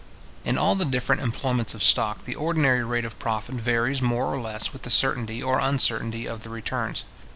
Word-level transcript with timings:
In 0.43 0.57
all 0.57 0.73
the 0.73 0.83
different 0.83 1.21
employments 1.21 1.75
of 1.75 1.83
stock, 1.83 2.23
the 2.25 2.33
ordinary 2.33 2.83
rate 2.83 3.05
of 3.05 3.19
profit 3.19 3.53
varies 3.53 4.01
more 4.01 4.33
or 4.33 4.41
less 4.41 4.73
with 4.73 4.81
the 4.81 4.89
certainty 4.89 5.43
or 5.43 5.59
uncertainty 5.59 6.25
of 6.25 6.41
the 6.41 6.49
returns. 6.49 7.03